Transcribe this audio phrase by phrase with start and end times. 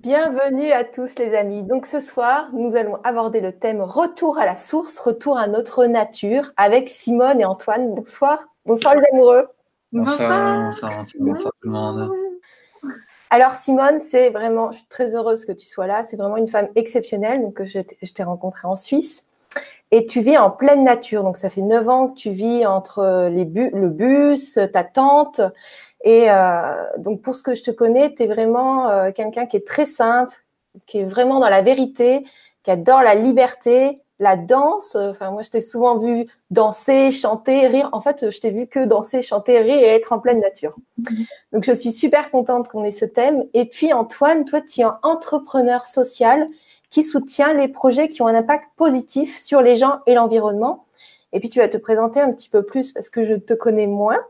[0.00, 1.62] Bienvenue à tous les amis.
[1.62, 5.86] Donc ce soir, nous allons aborder le thème retour à la source, retour à notre
[5.86, 7.94] nature avec Simone et Antoine.
[7.94, 8.46] Bonsoir.
[8.66, 9.48] Bonsoir les amoureux.
[9.92, 10.66] Bonsoir.
[10.66, 12.10] Bonsoir, bonsoir, tout le monde.
[13.30, 16.04] Alors Simone, c'est vraiment, je suis très heureuse que tu sois là.
[16.04, 19.24] C'est vraiment une femme exceptionnelle donc, que je t'ai rencontrée en Suisse.
[19.90, 21.22] Et tu vis en pleine nature.
[21.22, 25.40] Donc ça fait neuf ans que tu vis entre les le bus, ta tente
[26.06, 29.56] et euh, donc, pour ce que je te connais, tu es vraiment euh, quelqu'un qui
[29.56, 30.32] est très simple,
[30.86, 32.24] qui est vraiment dans la vérité,
[32.62, 34.94] qui adore la liberté, la danse.
[34.94, 37.88] Enfin, moi, je t'ai souvent vu danser, chanter, rire.
[37.90, 40.76] En fait, je t'ai vu que danser, chanter, rire et être en pleine nature.
[41.52, 43.42] Donc, je suis super contente qu'on ait ce thème.
[43.52, 46.46] Et puis, Antoine, toi, tu es un entrepreneur social
[46.88, 50.84] qui soutient les projets qui ont un impact positif sur les gens et l'environnement.
[51.32, 53.88] Et puis, tu vas te présenter un petit peu plus parce que je te connais
[53.88, 54.20] moins.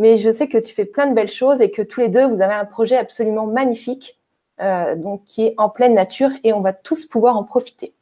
[0.00, 2.26] Mais je sais que tu fais plein de belles choses et que tous les deux,
[2.26, 4.18] vous avez un projet absolument magnifique,
[4.60, 7.92] euh, donc qui est en pleine nature et on va tous pouvoir en profiter.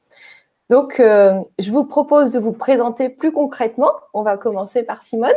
[0.71, 3.91] Donc, euh, je vous propose de vous présenter plus concrètement.
[4.15, 5.33] On va commencer par Simone.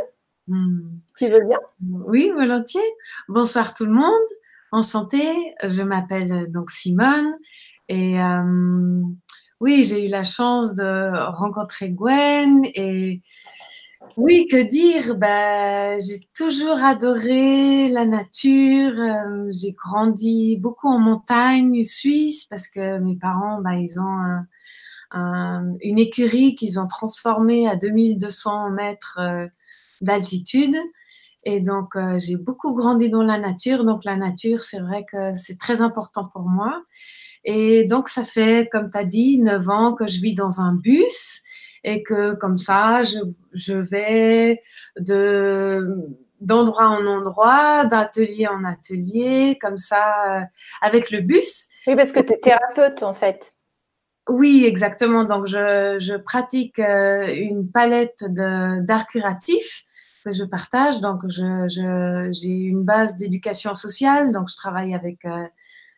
[0.47, 0.81] Hmm.
[1.17, 1.57] Tu veux bien?
[2.05, 2.79] Oui, volontiers.
[3.27, 4.29] Bonsoir tout le monde.
[4.71, 5.55] Enchantée.
[5.63, 7.37] Je m'appelle donc Simone
[7.89, 9.01] et euh,
[9.59, 13.21] oui, j'ai eu la chance de rencontrer Gwen et
[14.17, 15.15] oui, que dire?
[15.15, 18.99] Ben, J'ai toujours adoré la nature.
[18.99, 24.43] Euh, j'ai grandi beaucoup en montagne suisse parce que mes parents, ben, ils ont
[25.81, 29.47] une écurie qu'ils ont transformée à 2200 mètres euh,
[30.01, 30.75] d'altitude.
[31.43, 33.83] Et donc, euh, j'ai beaucoup grandi dans la nature.
[33.83, 36.83] Donc, la nature, c'est vrai que c'est très important pour moi.
[37.43, 40.73] Et donc, ça fait, comme tu as dit, 9 ans que je vis dans un
[40.73, 41.41] bus
[41.83, 43.19] et que comme ça, je,
[43.53, 44.61] je vais
[44.99, 50.41] de d'endroit en endroit, d'atelier en atelier, comme ça, euh,
[50.81, 51.67] avec le bus.
[51.85, 53.53] Oui, parce que tu es thérapeute en fait.
[54.29, 55.23] Oui, exactement.
[55.23, 59.83] Donc, je, je pratique euh, une palette d'art curatif
[60.23, 60.99] que je partage.
[60.99, 64.31] Donc, j'ai je, une base d'éducation sociale.
[64.31, 65.43] Donc, je travaille avec euh,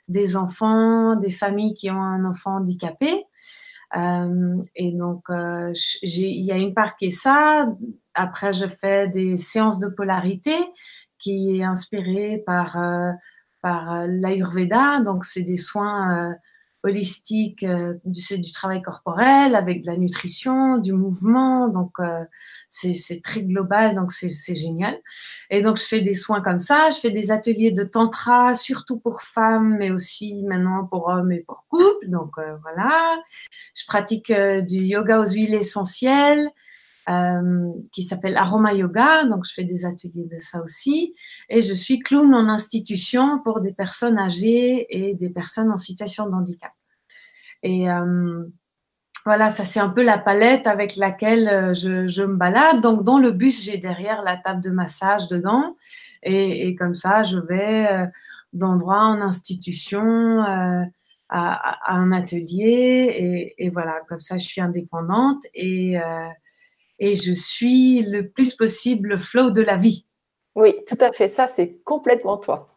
[0.08, 3.25] des enfants, des familles qui ont un enfant handicapé.
[3.96, 5.72] Euh, et donc, euh,
[6.02, 7.68] il y a une part qui est ça.
[8.14, 10.56] Après, je fais des séances de polarité
[11.20, 13.12] qui est inspirée par, euh,
[13.62, 15.02] par l'Ayurveda.
[15.02, 16.36] Donc, c'est des soins
[16.84, 22.24] holistique, euh, c'est du travail corporel avec de la nutrition, du mouvement, donc euh,
[22.70, 25.00] c'est très global, donc c'est génial.
[25.50, 29.00] Et donc je fais des soins comme ça, je fais des ateliers de tantra, surtout
[29.00, 33.18] pour femmes, mais aussi maintenant pour hommes et pour couples, donc euh, voilà.
[33.76, 36.50] Je pratique du yoga aux huiles essentielles.
[37.91, 41.14] Qui s'appelle Aroma Yoga, donc je fais des ateliers de ça aussi.
[41.50, 46.30] Et je suis clown en institution pour des personnes âgées et des personnes en situation
[46.30, 46.72] de handicap.
[47.64, 48.44] Et euh,
[49.25, 52.81] voilà, ça c'est un peu la palette avec laquelle euh, je, me balade.
[52.81, 55.78] Donc dans le bus, j'ai derrière la table de massage dedans.
[56.22, 58.06] Et, comme ça, je vais euh,
[58.53, 60.85] d'endroit en institution, à,
[61.88, 63.56] un atelier.
[63.58, 65.97] Et, voilà, comme ça, je suis indépendante et,
[67.03, 70.06] et je suis le plus possible le flow de la vie.
[70.56, 71.28] Oui, tout à fait.
[71.28, 72.69] Ça, c'est complètement toi.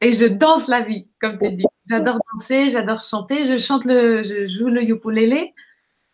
[0.00, 1.64] et je danse la vie, comme tu dis.
[1.88, 5.54] J'adore danser, j'adore chanter, je chante le, je joue le ukulélé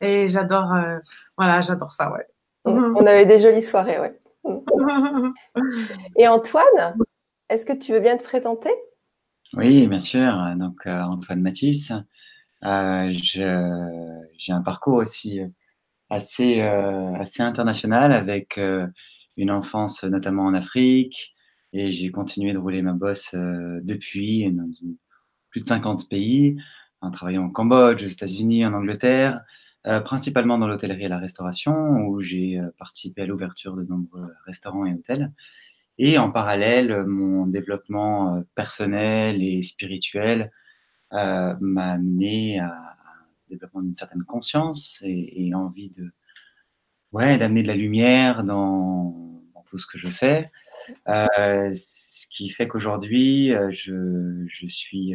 [0.02, 0.98] et j'adore, euh,
[1.38, 2.26] voilà, j'adore ça, ouais.
[2.66, 4.20] On avait des jolies soirées, ouais.
[6.18, 6.96] Et Antoine,
[7.48, 8.74] est-ce que tu veux bien te présenter?
[9.54, 10.30] Oui, bien sûr.
[10.56, 11.92] Donc euh, Antoine Matisse,
[12.62, 15.40] euh, j'ai un parcours aussi
[16.10, 18.58] assez assez international avec
[19.36, 21.34] une enfance notamment en Afrique
[21.72, 24.68] et j'ai continué de rouler ma bosse depuis dans
[25.50, 26.56] plus de 50 pays,
[27.00, 29.42] en travaillant au Cambodge, aux États-Unis, en Angleterre,
[29.86, 34.28] euh, principalement dans l'hôtellerie et la restauration, où j'ai euh, participé à l'ouverture de nombreux
[34.46, 35.32] restaurants et hôtels.
[35.98, 40.50] Et en parallèle, mon développement euh, personnel et spirituel
[41.12, 42.96] m'a amené à
[43.50, 46.10] développement d'une certaine conscience et, envie de,
[47.12, 50.50] ouais, d'amener de la lumière dans, tout ce que je fais.
[51.06, 55.14] ce qui fait qu'aujourd'hui, je, je suis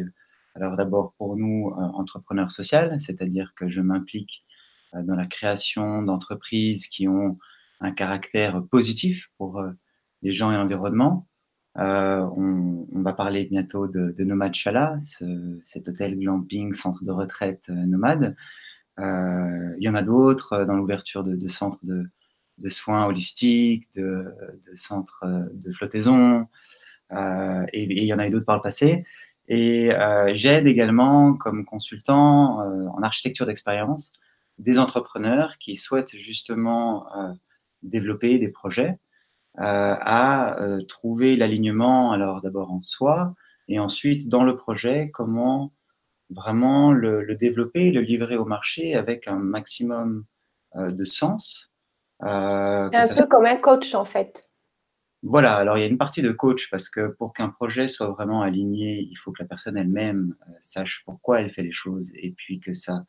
[0.56, 4.42] alors d'abord pour nous, euh, entrepreneur social, c'est-à-dire que je m'implique
[4.94, 7.38] euh, dans la création d'entreprises qui ont
[7.80, 9.70] un caractère positif pour euh,
[10.22, 11.28] les gens et l'environnement.
[11.76, 14.96] On, va parler bientôt de, Nomade Chala,
[15.62, 18.36] cet hôtel glamping, centre de retraite nomade.
[18.98, 24.24] il y en a d'autres dans l'ouverture de, centres de, soins holistiques, de,
[24.74, 26.46] centres de flottaison,
[27.12, 27.16] et,
[27.72, 29.04] et, il y en a eu d'autres par le passé.
[29.48, 34.12] Et euh, j'aide également comme consultant euh, en architecture d'expérience
[34.58, 37.32] des entrepreneurs qui souhaitent justement euh,
[37.82, 38.98] développer des projets
[39.58, 40.56] à
[40.88, 43.34] trouver l'alignement, alors d'abord en soi,
[43.68, 45.72] et ensuite dans le projet, comment
[46.30, 50.24] vraiment le, le développer, le livrer au marché avec un maximum
[50.76, 51.72] de sens.
[52.20, 54.48] C'est un peu comme un coach en fait.
[55.22, 58.08] Voilà, alors il y a une partie de coach parce que pour qu'un projet soit
[58.08, 62.12] vraiment aligné, il faut que la personne elle-même euh, sache pourquoi elle fait les choses
[62.14, 63.04] et puis que ça,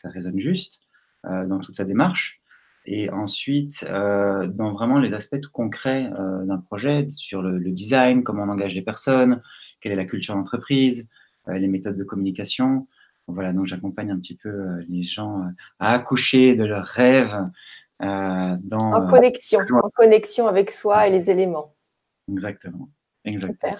[0.00, 0.80] ça résonne juste
[1.26, 2.40] euh, dans toute sa démarche.
[2.84, 8.42] Et ensuite, euh, dans vraiment les aspects tout concrets d'un projet, sur le, design, comment
[8.44, 9.42] on engage les personnes,
[9.80, 11.08] quelle est la culture d'entreprise,
[11.46, 12.86] les méthodes de communication.
[13.28, 15.44] Voilà, donc j'accompagne un petit peu les gens
[15.78, 17.48] à accoucher de leurs rêves
[18.02, 21.74] euh, en euh, connexion, en connexion avec soi et les éléments.
[22.30, 22.88] Exactement.
[23.24, 23.76] Exactement.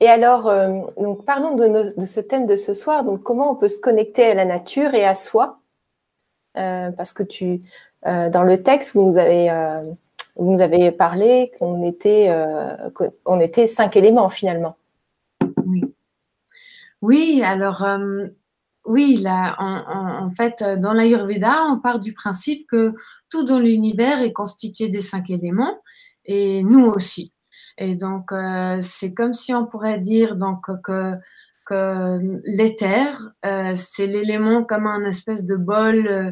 [0.00, 3.04] Et alors, euh, donc parlons de, ce thème de ce soir.
[3.04, 5.60] Donc, comment on peut se connecter à la nature et à soi?
[6.54, 7.62] Parce que tu,
[8.04, 9.48] dans le texte, vous nous avez,
[10.36, 12.30] vous nous avez parlé qu'on était,
[13.24, 14.76] qu'on était cinq éléments finalement.
[15.64, 15.84] Oui.
[17.02, 17.42] Oui.
[17.44, 17.84] Alors,
[18.84, 22.94] oui, là, en, fait, dans l'Ayurveda, on part du principe que
[23.30, 25.78] tout dans l'univers est constitué des cinq éléments
[26.26, 27.32] et nous aussi.
[27.78, 31.18] Et donc, euh, c'est comme si on pourrait dire donc que,
[32.44, 36.30] l'éther, euh, c'est l'élément comme un espèce de bol euh,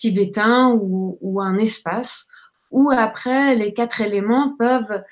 [0.00, 2.26] tibétain ou, un espace,
[2.70, 5.02] où après les quatre éléments peuvent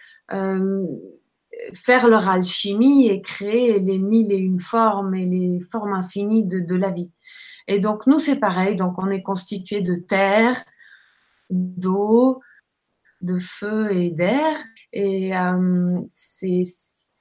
[1.75, 6.61] faire leur alchimie et créer les mille et une formes et les formes infinies de,
[6.61, 7.11] de la vie.
[7.67, 8.75] Et donc, nous, c'est pareil.
[8.75, 10.65] Donc, on est constitué de terre,
[11.51, 12.41] d'eau,
[13.21, 14.57] de feu et d'air.
[14.93, 16.65] Et euh, c'est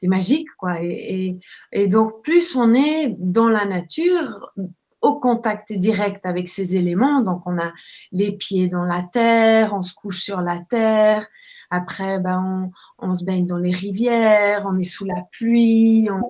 [0.04, 0.82] magique, quoi.
[0.82, 1.40] Et, et,
[1.72, 4.54] et, donc, plus on est dans la nature,
[5.02, 7.72] au contact direct avec ces éléments, donc on a
[8.12, 11.28] les pieds dans la terre, on se couche sur la terre,
[11.70, 16.22] après, ben, on, se baigne dans les rivières, on est sous la pluie, on,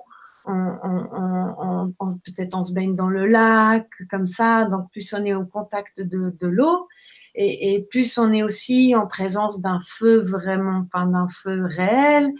[2.24, 4.64] peut-être on se baigne dans le lac, comme ça.
[4.64, 6.88] Donc, plus on est au contact de, l'eau
[7.34, 12.32] et, plus on est aussi en présence d'un feu vraiment, enfin d'un feu réel,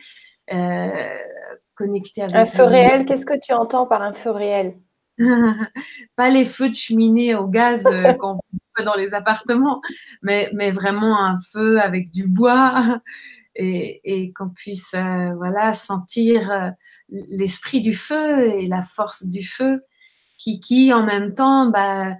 [0.52, 1.18] euh,
[1.74, 2.34] connecté avec.
[2.34, 4.78] Un feu réel, qu'est-ce que tu entends par un feu réel?
[6.16, 8.38] Pas les feux de cheminée au gaz euh, qu'on
[8.84, 9.80] dans les appartements,
[10.22, 13.00] mais, mais vraiment un feu avec du bois
[13.56, 16.70] et, et qu'on puisse euh, voilà sentir euh,
[17.08, 19.82] l'esprit du feu et la force du feu
[20.38, 22.14] qui, qui en même temps bah,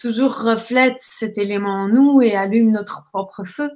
[0.00, 3.70] toujours reflète cet élément en nous et allume notre propre feu.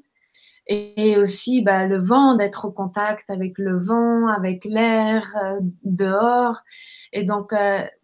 [0.74, 6.62] Et aussi bah, le vent, d'être au contact avec le vent, avec l'air euh, dehors.
[7.12, 7.52] Et donc,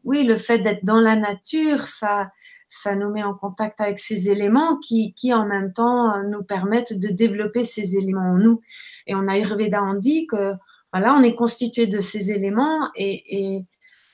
[0.04, 2.30] oui, le fait d'être dans la nature, ça,
[2.68, 6.42] ça nous met en contact avec ces éléments qui, qui en même temps euh, nous
[6.42, 8.60] permettent de développer ces éléments en nous.
[9.06, 10.52] Et on a Ayurveda, on dit que
[10.92, 13.64] voilà, on est constitué de ces éléments et, et,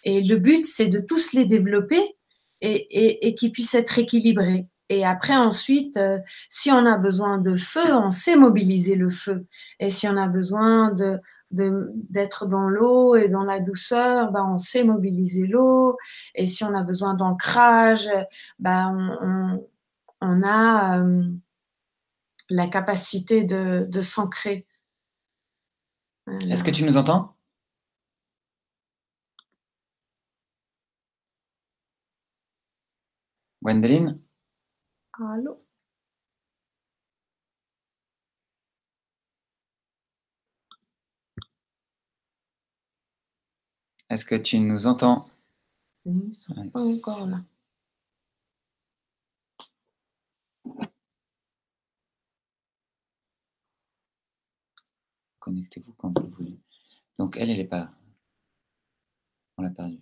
[0.04, 2.02] et le but, c'est de tous les développer
[2.60, 4.66] et, et, et qu'ils puissent être équilibrés.
[4.90, 6.18] Et après, ensuite, euh,
[6.50, 9.46] si on a besoin de feu, on sait mobiliser le feu.
[9.80, 11.20] Et si on a besoin de,
[11.50, 15.96] d'être dans l'eau et dans la douceur, ben, on sait mobiliser l'eau.
[16.34, 18.10] Et si on a besoin d'ancrage,
[18.58, 19.62] ben,
[20.20, 21.24] on, a euh,
[22.50, 24.66] la capacité de, de s'ancrer.
[26.50, 27.34] Est-ce que tu nous entends?
[33.62, 34.23] Gwendoline?
[35.18, 35.64] Allô?
[44.10, 45.28] Est-ce que tu nous entends?
[46.06, 47.44] Ils sont pas encore là.
[55.38, 56.58] Connectez-vous quand vous voulez.
[57.18, 57.92] Donc elle, elle n'est pas.
[59.56, 60.00] On l'a perdue.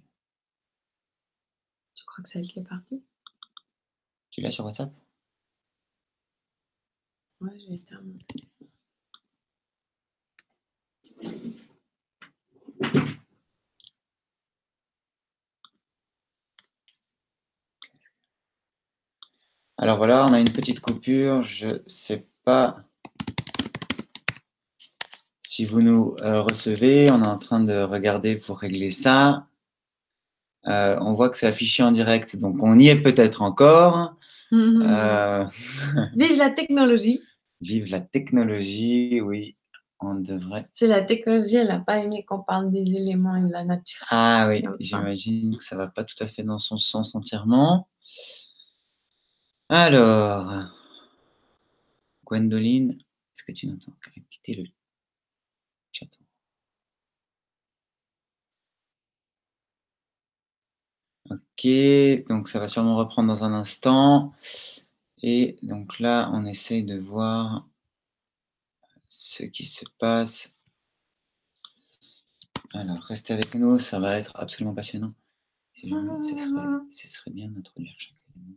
[1.95, 3.02] Tu crois que c'est elle qui est partie?
[4.31, 5.01] Tu l'as sur WhatsApp?
[7.50, 7.80] J'ai.
[19.78, 21.42] Alors voilà, on a une petite coupure.
[21.42, 22.84] Je ne sais pas
[25.42, 27.11] si vous nous euh, recevez.
[27.11, 29.49] On est en train de regarder pour régler ça.
[30.66, 34.14] Euh, on voit que c'est affiché en direct, donc on y est peut-être encore.
[34.52, 35.44] Euh,
[36.14, 37.20] Vive la technologie.
[37.62, 39.57] Vive la technologie, oui.
[40.00, 40.69] on devrait.
[40.75, 44.04] C'est la technologie, elle n'a pas aimé qu'on parle des éléments et de la nature.
[44.11, 47.88] Ah oui, j'imagine que ça va pas tout à fait dans son sens entièrement.
[49.69, 50.66] Alors,
[52.26, 53.92] Gwendoline, est-ce que tu entends
[54.28, 54.64] quitter le
[55.92, 56.07] chat
[61.31, 64.33] Ok, donc ça va sûrement reprendre dans un instant.
[65.23, 67.69] Et donc là, on essaye de voir
[69.09, 70.57] ce qui se passe.
[72.73, 75.14] Alors, restez avec nous, ça va être absolument passionnant.
[75.75, 75.87] ce,
[77.09, 78.57] serait, bien d'introduire chaque élément.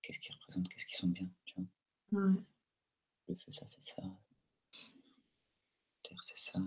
[0.00, 2.32] Qu'est-ce qu'ils représentent, qu'est-ce qu'ils sont bien, tu vois?
[3.28, 4.02] Le feu, ça fait ça.
[6.04, 6.60] Terre, c'est ça.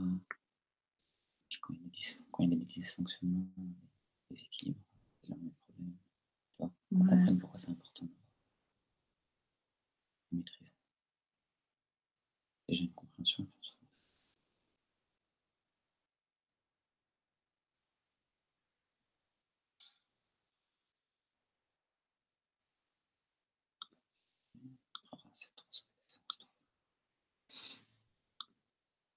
[1.48, 3.48] Puis quand il y a des, dysfonctionnements,
[4.30, 4.84] des équilibres,
[5.22, 5.96] c'est là le problème.
[6.52, 8.10] Tu vois, qu'on comprenne pourquoi c'est important.
[10.32, 10.74] Maîtriser
[12.70, 13.48] j'ai une compréhension.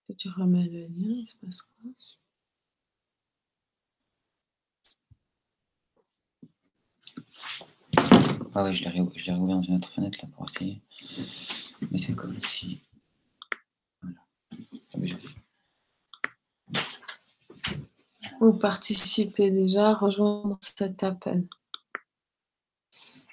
[0.09, 1.91] Si tu remets le lien, il se passe quoi?
[8.55, 10.83] Ah oui, je l'ai réouvert dans une autre fenêtre là pour essayer.
[11.91, 12.83] Mais c'est comme si
[18.41, 21.47] vous participez déjà à rejoindre cet appel.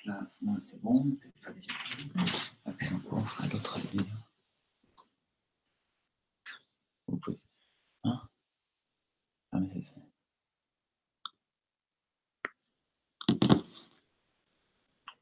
[0.05, 1.17] Là, moi, c'est bon.
[2.65, 4.05] Accès encore à l'autre vidéo.
[7.07, 7.39] Vous pouvez.
[8.03, 8.21] Hein?
[9.51, 9.98] Ah, mais c'est ça.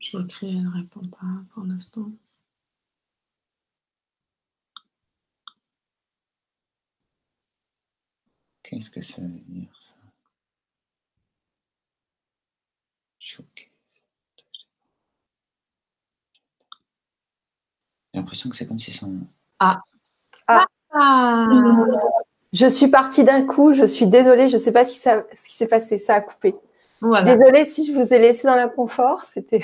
[0.10, 2.10] Je l'écris, elle ne répond pas pour l'instant.
[8.64, 9.96] Qu'est-ce que ça veut dire ça?
[13.20, 13.70] Choqué.
[18.14, 19.28] J'ai l'impression que c'est comme si son.
[19.60, 19.82] Ah.
[20.48, 20.66] Ah.
[20.92, 21.48] ah.
[22.54, 25.68] Je suis partie d'un coup, je suis désolée, je ne sais pas ce qui, s'est
[25.68, 26.56] passé, ça a coupé.
[27.02, 29.24] Désolée si je vous ai laissé dans l'inconfort.
[29.24, 29.62] C'était.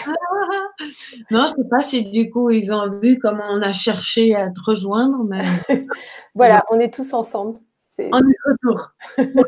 [1.32, 4.36] non, je ne sais pas si du coup ils ont vu comment on a cherché
[4.36, 5.44] à te rejoindre, mais.
[6.36, 7.60] voilà, on est tous ensemble.
[8.00, 8.92] On est retour.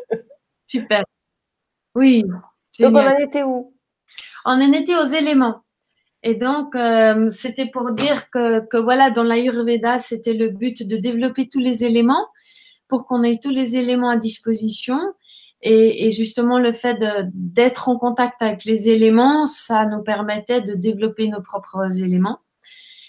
[0.67, 1.03] Super.
[1.95, 2.23] Oui.
[2.79, 3.73] Donc on en était où?
[4.45, 5.63] On en était aux éléments.
[6.21, 10.97] Et donc, euh, c'était pour dire que, que, voilà, dans l'Ayurveda, c'était le but de
[10.97, 12.27] développer tous les éléments
[12.87, 14.99] pour qu'on ait tous les éléments à disposition.
[15.67, 17.03] Et, et justement, le fait
[17.33, 22.39] d'être en contact avec les éléments, ça nous permettait de développer nos propres éléments.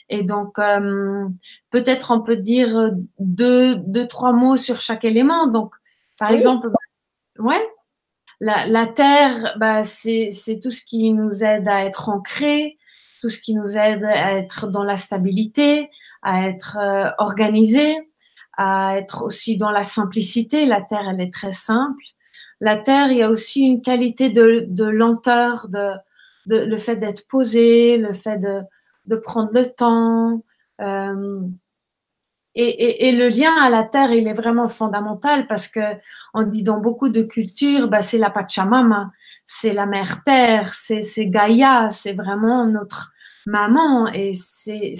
[0.08, 1.28] Et donc, euh,
[1.70, 5.48] peut-être on peut dire deux, deux, trois mots sur chaque élément.
[5.48, 5.74] Donc,
[6.18, 6.68] par exemple,
[7.38, 7.62] ouais,
[8.40, 10.30] la, la terre, bah, c'est
[10.62, 12.78] tout ce qui nous aide à être ancré,
[13.20, 15.90] tout ce qui nous aide à être dans la stabilité,
[16.22, 17.96] à être euh, organisé,
[18.56, 20.64] à être aussi dans la simplicité.
[20.64, 22.02] La terre, elle est très simple.
[22.60, 25.92] La terre, il y a aussi une qualité de, lenteur, de,
[26.46, 30.42] le fait d'être posé, le fait de, prendre le temps.
[30.80, 31.40] Euh,
[32.58, 35.80] et, le lien à la terre, il est vraiment fondamental parce que
[36.32, 39.10] on dit dans beaucoup de cultures, bah, c'est la Pachamama,
[39.44, 43.12] c'est la mère terre, c'est, Gaïa, c'est vraiment notre
[43.44, 44.94] maman et c'est,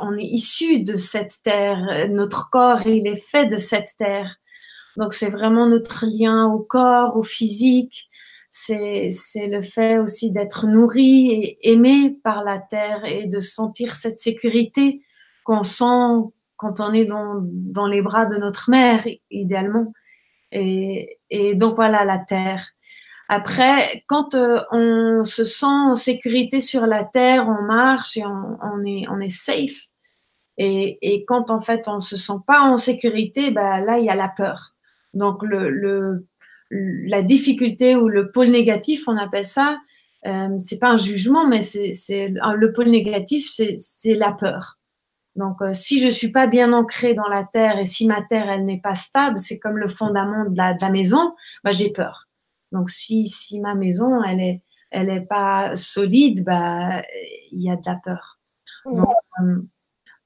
[0.00, 2.08] on est issu de cette terre.
[2.10, 4.36] Notre corps, il est fait de cette terre.
[4.96, 8.08] Donc c'est vraiment notre lien au corps, au physique
[8.56, 14.20] c'est le fait aussi d'être nourri et aimé par la terre et de sentir cette
[14.20, 15.02] sécurité
[15.42, 19.92] qu'on sent quand on est dans, dans, les bras de notre mère, idéalement.
[20.52, 21.18] Et,
[21.54, 22.64] donc voilà la terre.
[23.28, 28.56] Après, quand euh, on se sent en sécurité sur la terre, on marche et on,
[28.62, 29.88] on est, on est safe.
[30.58, 34.10] Et, et, quand en fait on se sent pas en sécurité, bah, là il y
[34.10, 34.73] a la peur.
[35.14, 36.26] Donc le, le
[36.70, 39.78] la difficulté ou le pôle négatif, on appelle ça,
[40.26, 41.92] euh, c'est pas un jugement, mais c'est
[42.28, 44.78] le pôle négatif, c'est la peur.
[45.36, 48.48] Donc, euh, si je suis pas bien ancrée dans la terre et si ma terre
[48.48, 52.28] elle n'est pas stable, c'est comme le fondament de la, maison, bah, j'ai peur.
[52.70, 57.02] Donc, si, si ma maison elle est elle est pas solide, bah
[57.50, 58.38] il y a de la peur.
[58.86, 59.08] Donc,
[59.42, 59.62] euh,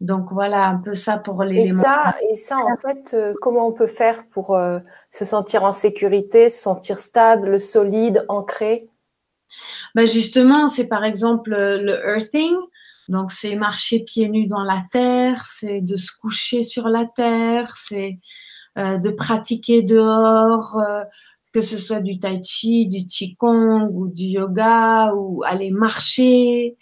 [0.01, 1.83] donc voilà un peu ça pour l'élément.
[1.83, 4.79] Et ça, et ça en fait, euh, comment on peut faire pour euh,
[5.11, 8.89] se sentir en sécurité, se sentir stable, solide, ancré?
[9.95, 12.55] Ben Justement, c'est par exemple le earthing.
[13.09, 17.75] Donc, c'est marcher pieds nus dans la terre, c'est de se coucher sur la terre,
[17.75, 18.19] c'est
[18.77, 21.03] euh, de pratiquer dehors, euh,
[21.53, 26.77] que ce soit du tai chi, du qigong ou du yoga ou aller marcher.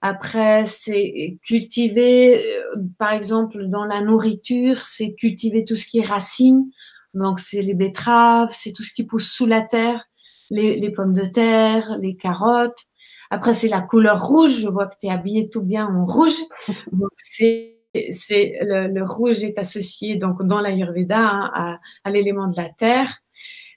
[0.00, 6.06] Après, c'est cultiver, euh, par exemple, dans la nourriture, c'est cultiver tout ce qui est
[6.06, 6.70] racines.
[7.14, 10.04] Donc, c'est les betteraves, c'est tout ce qui pousse sous la terre,
[10.50, 12.84] les, les pommes de terre, les carottes.
[13.30, 14.60] Après, c'est la couleur rouge.
[14.60, 16.38] Je vois que tu es habillé tout bien en rouge.
[16.92, 17.74] Donc, c'est
[18.12, 22.68] c'est le, le, rouge est associé donc dans l'Ayurveda hein, à, à l'élément de la
[22.68, 23.18] terre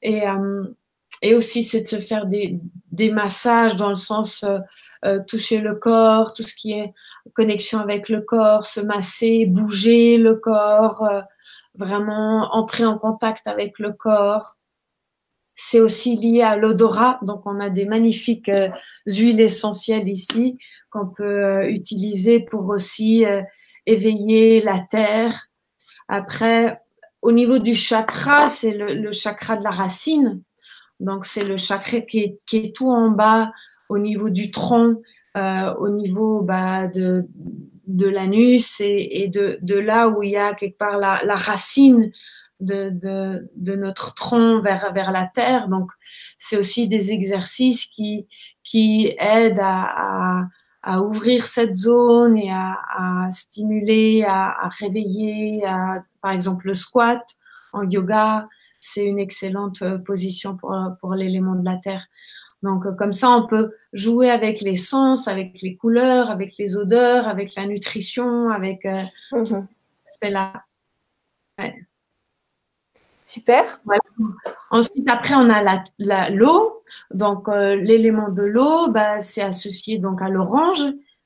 [0.01, 0.63] et, euh,
[1.21, 2.59] et aussi c'est de se faire des,
[2.91, 4.59] des massages dans le sens euh,
[5.03, 6.93] euh, toucher le corps, tout ce qui est
[7.33, 11.21] connexion avec le corps, se masser, bouger le corps, euh,
[11.73, 14.57] vraiment entrer en contact avec le corps.
[15.55, 18.69] C'est aussi lié à l'odorat, donc on a des magnifiques euh,
[19.07, 20.59] huiles essentielles ici
[20.91, 23.25] qu'on peut utiliser pour aussi
[23.87, 25.47] éveiller la terre.
[26.07, 26.79] Après,
[27.23, 30.41] au niveau du chakra, c'est le, le, chakra de la racine.
[31.01, 33.51] Donc, c'est le chakra qui est, tout en bas
[33.89, 35.01] au niveau du tronc,
[35.35, 37.25] euh, au niveau bah, de,
[37.87, 42.11] l'anus et, de, là où il y a quelque part la, racine
[42.59, 45.67] de, notre tronc vers, la terre.
[45.67, 45.91] Donc,
[46.37, 48.27] c'est aussi des exercices qui,
[49.17, 50.47] aident à,
[51.01, 55.63] ouvrir cette zone et à, stimuler, à, réveiller,
[56.21, 57.23] par exemple le squat
[57.73, 58.47] en yoga,
[58.81, 62.05] c'est une excellente euh, position pour, pour l'élément de la terre.
[62.63, 66.75] Donc euh, comme ça, on peut jouer avec les sens, avec les couleurs, avec les
[66.75, 70.29] odeurs, avec la nutrition, avec euh, mm -hmm.
[70.29, 70.65] là.
[71.57, 71.75] Ouais.
[73.25, 73.79] Super.
[73.85, 74.01] Voilà.
[74.71, 75.81] Ensuite, après, on a l'eau.
[75.99, 76.83] La, l'eau.
[77.13, 80.83] donc, euh, l'élément de l'eau, bah, c'est associé donc à l'orange.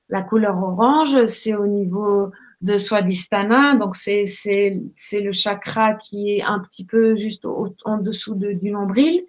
[0.10, 2.32] La couleur orange, c'est au niveau
[2.62, 3.76] de Swadhisthana.
[3.76, 8.52] Donc, c'est, c'est, c'est le chakra qui est un petit peu juste en dessous de,
[8.54, 9.24] du nombril.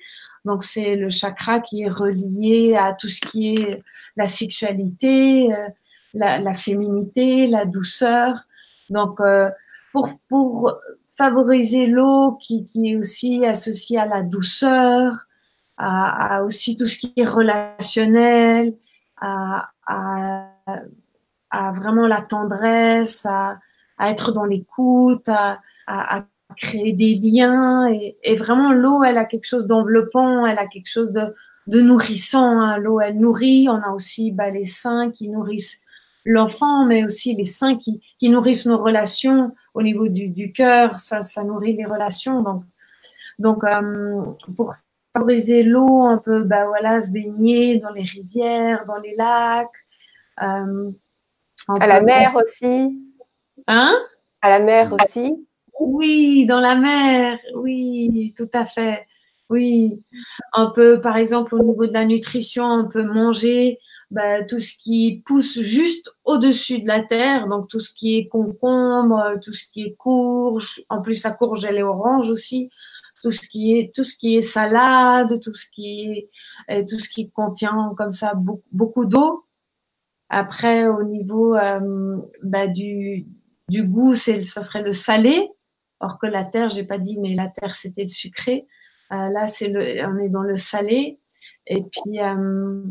[0.44, 3.82] Donc, c'est le chakra qui est relié à tout ce qui est
[4.16, 5.68] la sexualité, euh,
[6.14, 8.44] la, féminité, la douceur.
[8.88, 9.50] Donc, euh,
[9.92, 10.72] pour, pour
[11.16, 15.26] favoriser l'eau qui, qui, est aussi associée à la douceur,
[15.78, 18.74] à, aussi tout ce qui est relationnel,
[19.20, 19.70] à,
[21.50, 23.58] à vraiment la tendresse, à,
[24.00, 25.58] être dans l'écoute, à,
[26.56, 27.88] créer des liens.
[27.88, 31.34] Et, et vraiment, l'eau, elle a quelque chose d'enveloppant, elle a quelque chose de,
[31.66, 32.60] de nourrissant.
[32.60, 32.78] Hein.
[32.78, 33.68] L'eau, elle nourrit.
[33.68, 35.80] On a aussi bah, les seins qui nourrissent
[36.26, 40.98] l'enfant, mais aussi les seins qui, qui nourrissent nos relations au niveau du, du cœur,
[40.98, 42.42] ça, ça nourrit les relations.
[42.42, 42.64] Donc,
[43.38, 44.22] donc euh,
[44.56, 44.74] pour
[45.14, 49.68] favoriser l'eau, on peut bah, voilà, se baigner dans les rivières, dans les lacs.
[50.42, 50.90] Euh,
[51.68, 52.98] à la mer aussi.
[53.66, 53.96] Hein?
[54.42, 55.46] À la mer aussi.
[55.80, 59.06] Oui, dans la mer, oui, tout à fait.
[59.48, 60.02] Oui,
[60.54, 63.78] on peut, par exemple, au niveau de la nutrition, on peut manger
[64.10, 68.28] bah, tout ce qui pousse juste au-dessus de la terre, donc tout ce qui est
[68.28, 70.82] concombre, tout ce qui est courge.
[70.88, 72.70] En plus, la courge, elle est orange aussi.
[73.22, 76.28] Tout ce qui est, tout ce qui est salade, tout ce qui
[76.68, 79.45] est, tout ce qui contient comme ça beaucoup, beaucoup d'eau.
[80.28, 83.26] Après, au niveau euh, bah, du,
[83.68, 85.48] du goût, c'est, ça serait le salé.
[86.00, 88.66] Or que la terre, j'ai pas dit, mais la terre, c'était le sucré.
[89.12, 91.18] Euh, là, c'est le, on est dans le salé.
[91.66, 92.82] Et puis, euh,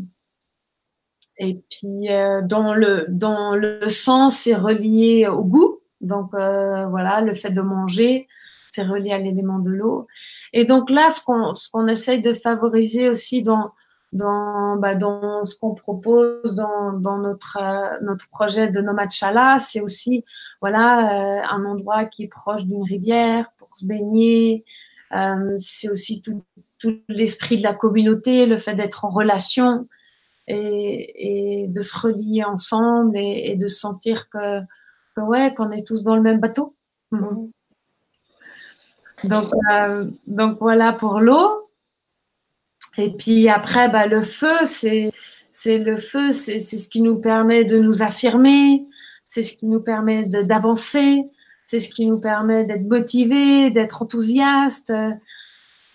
[1.38, 5.80] et puis euh, dans le dans le sens, c'est relié au goût.
[6.00, 8.26] Donc euh, voilà, le fait de manger,
[8.70, 10.06] c'est relié à l'élément de l'eau.
[10.52, 13.70] Et donc là, ce qu'on ce qu'on essaye de favoriser aussi dans
[14.12, 19.58] dans, bah, dans ce qu'on propose dans, dans notre, euh, notre projet de Nomad Chala,
[19.58, 20.24] c'est aussi
[20.60, 24.64] voilà, euh, un endroit qui est proche d'une rivière pour se baigner.
[25.12, 26.42] Euh, c'est aussi tout,
[26.78, 29.88] tout l'esprit de la communauté, le fait d'être en relation
[30.48, 34.60] et, et, de se relier ensemble et, et de sentir que,
[35.16, 36.74] que ouais, qu'on est tous dans le même bateau.
[37.10, 37.46] Mmh.
[39.24, 41.65] Donc, euh, donc voilà pour l'eau.
[42.98, 45.10] Et puis après, bah, le feu, c'est
[45.50, 48.84] c'est le feu, c'est ce qui nous permet de nous affirmer,
[49.24, 51.24] c'est ce qui nous permet d'avancer,
[51.64, 54.92] c'est ce qui nous permet d'être motivé, d'être enthousiaste.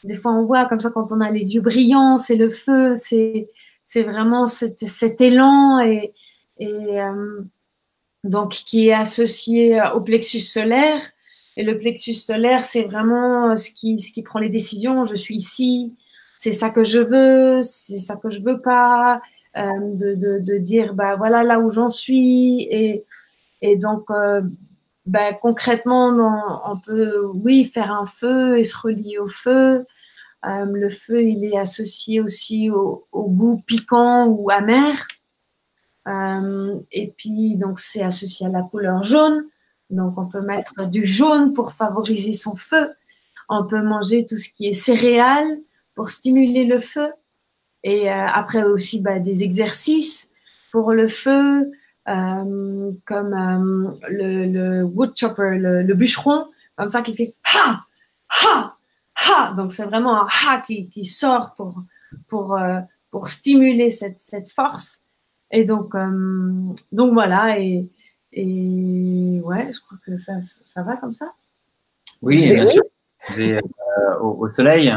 [0.03, 2.95] Des fois, on voit comme ça quand on a les yeux brillants, c'est le feu,
[2.95, 3.49] c'est
[3.85, 6.13] c'est vraiment cet, cet, élan et,
[6.57, 7.41] et euh,
[8.23, 11.01] donc qui est associé au plexus solaire.
[11.57, 15.03] Et le plexus solaire, c'est vraiment ce qui, ce qui prend les décisions.
[15.03, 15.93] Je suis ici,
[16.41, 19.21] c'est ça que je veux, c'est ça que je veux pas.
[19.55, 22.63] de, de, de, dire, bah, voilà là où j'en suis.
[22.63, 23.05] Et,
[23.61, 24.09] et donc,
[25.05, 26.07] bah, concrètement,
[26.65, 29.85] on, peut, oui, faire un feu et se relier au feu.
[30.43, 34.95] le feu, il est associé aussi au, au goût piquant ou amer.
[36.07, 39.45] et puis, donc, c'est associé à la couleur jaune.
[39.91, 42.89] Donc, on peut mettre du jaune pour favoriser son feu.
[43.47, 45.59] On peut manger tout ce qui est céréales
[46.01, 47.13] pour stimuler le feu.
[47.83, 50.31] Et euh, après aussi bah, des exercices
[50.71, 51.71] pour le feu,
[52.07, 57.81] euh, comme euh, le, le, wood chopper, le, bûcheron, comme ça qui fait ha,
[58.29, 58.75] ha,
[59.15, 59.53] ha.
[59.55, 61.83] Donc c'est vraiment un ha qui, qui sort pour,
[62.27, 62.59] pour,
[63.11, 65.03] pour stimuler cette, cette force.
[65.51, 65.93] Et donc,
[66.91, 67.59] donc voilà.
[67.59, 67.87] Et,
[68.33, 71.31] et ouais, je crois que ça, ça va comme ça.
[72.23, 72.81] Oui, bien sûr.
[73.37, 74.93] Euh, au, soleil.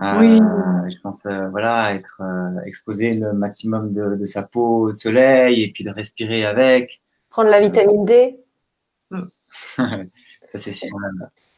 [0.00, 0.40] Euh, oui.
[0.88, 2.20] Je pense, euh, voilà, être
[2.64, 7.00] exposé le maximum de, sa peau au soleil et puis de respirer avec.
[7.30, 8.38] Prendre la vitamine D.
[9.10, 9.88] ça,
[10.46, 10.90] c'est sûr.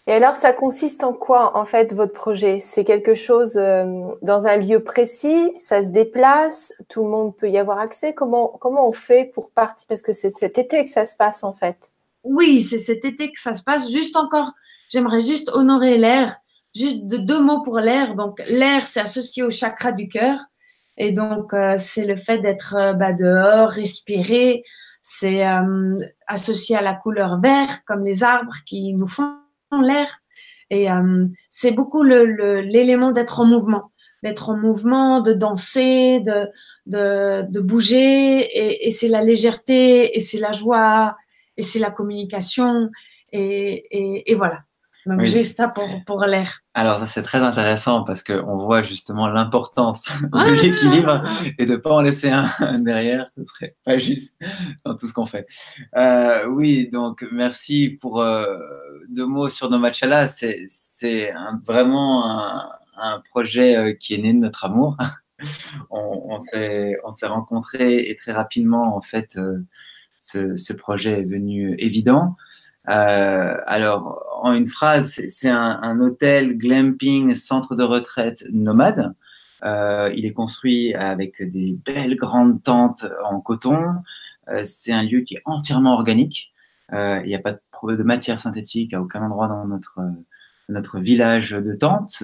[0.06, 2.60] Et alors, ça consiste en quoi, en fait, votre projet?
[2.60, 5.52] C'est quelque chose dans un lieu précis?
[5.58, 6.72] Ça se déplace?
[6.88, 8.14] Tout le monde peut y avoir accès?
[8.14, 9.86] Comment, comment on fait pour partir?
[9.88, 11.90] Parce que c'est cet été que ça se passe, en fait.
[12.24, 13.90] Oui, c'est cet été que ça se passe.
[13.90, 14.52] Juste encore
[14.88, 16.40] J'aimerais juste honorer l'air,
[16.78, 18.14] juste de deux mots pour l'air.
[18.14, 20.38] Donc, l'air, c'est associé au chakra du cœur.
[20.96, 24.62] Et donc, euh, c'est le fait d'être euh, bah, dehors, respirer.
[25.02, 29.34] C'est euh, associé à la couleur vert, comme les arbres qui nous font
[29.82, 30.10] l'air.
[30.70, 30.86] Et
[31.48, 33.90] c'est beaucoup l'élément d'être en mouvement,
[34.22, 36.46] d'être en mouvement, de danser, de,
[36.84, 38.40] de, de bouger.
[38.40, 41.16] Et, et c'est la légèreté, et c'est la joie,
[41.56, 42.90] et c'est la communication.
[43.32, 44.58] Et, et, et voilà.
[45.06, 46.60] Donc, j'ai ça pour, pour l'air.
[46.74, 51.22] Alors, ça, c'est très intéressant parce qu'on voit justement l'importance de l'équilibre
[51.58, 52.48] et de ne pas en laisser un
[52.80, 53.28] derrière.
[53.34, 54.38] Ce serait pas juste
[54.84, 55.46] dans tout ce qu'on fait.
[55.96, 58.46] Euh, oui, donc, merci pour euh,
[59.08, 60.26] deux mots sur Nomachala.
[60.26, 61.32] C'est, c'est
[61.66, 64.96] vraiment un, un, projet euh, qui est né de notre amour.
[65.90, 69.58] on, on, s'est, on s'est rencontrés et très rapidement, en fait, euh,
[70.16, 72.36] ce, ce projet est venu évident.
[72.88, 79.14] Euh, alors, en une phrase, c'est un, hôtel glamping, centre de retraite nomade.
[79.64, 83.78] Euh, il est construit avec des belles grandes tentes en coton.
[84.48, 86.52] Euh, c'est un lieu qui est entièrement organique.
[86.92, 90.00] il n'y a pas de, de, matière synthétique à aucun endroit dans notre,
[90.68, 92.22] notre village de tentes.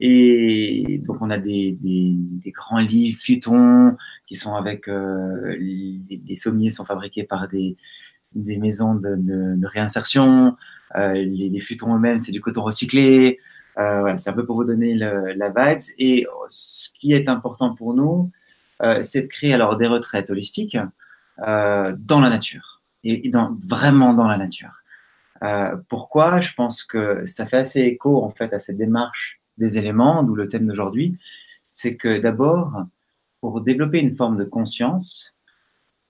[0.00, 3.96] et donc, on a des, des, grands lits futons
[4.26, 7.76] qui sont avec les, les, sommiers sont fabriqués par des,
[8.34, 10.56] des maisons de, réinsertion.
[10.96, 13.38] Euh, les, les, futons eux-mêmes, c'est du coton recyclé.
[13.78, 15.80] Euh, voilà, c'est un peu pour vous donner le, la vibe.
[15.98, 18.30] Et ce qui est important pour nous,
[18.82, 20.76] euh, c'est de créer alors des retraites holistiques
[21.46, 24.82] euh, dans la nature et, dans, vraiment dans la nature.
[25.42, 26.40] Euh, pourquoi?
[26.40, 30.34] Je pense que ça fait assez écho en fait à cette démarche des éléments, d'où
[30.34, 31.18] le thème d'aujourd'hui.
[31.68, 32.84] C'est que d'abord,
[33.40, 35.34] pour développer une forme de conscience,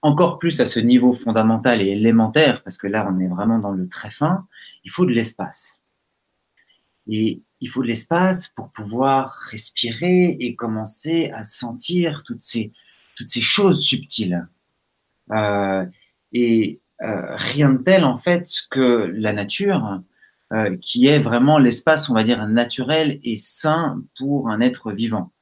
[0.07, 3.73] encore plus à ce niveau fondamental et élémentaire, parce que là, on est vraiment dans
[3.73, 4.47] le très fin,
[4.85, 5.81] il faut de l'espace.
[7.09, 12.73] Et il faut de l'espace pour pouvoir respirer et commencer à sentir toutes ces,
[13.27, 14.47] choses subtiles.
[15.33, 15.85] Euh,
[16.33, 20.01] et euh, rien de tel, en fait, que la nature,
[20.53, 25.33] euh, qui est vraiment l'espace, on va dire, naturel et sain pour un être vivant.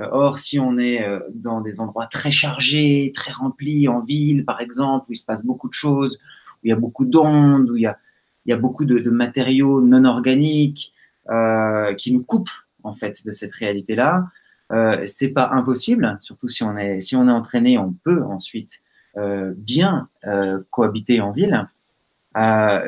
[0.00, 4.44] Euh, or, si on est euh, dans des endroits très chargés, très remplis, en ville
[4.44, 6.18] par exemple, où il se passe beaucoup de choses,
[6.56, 7.98] où il y a beaucoup d'ondes, où il y a,
[8.46, 10.92] il y a beaucoup de, de matériaux non organiques
[11.30, 12.50] euh, qui nous coupent
[12.84, 14.28] en fait de cette réalité-là,
[14.72, 16.16] euh, c'est pas impossible.
[16.20, 18.80] Surtout si on est si on est entraîné, on peut ensuite
[19.16, 21.66] euh, bien euh, cohabiter en ville.